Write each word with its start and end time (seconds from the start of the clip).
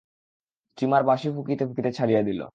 Steamer 0.71 1.03
বাঁশি 1.03 1.27
ফুঁকিতে 1.35 1.63
ফুঁকিতে 1.67 1.91
ছাড়িয়া 1.97 2.21
দিল। 2.23 2.41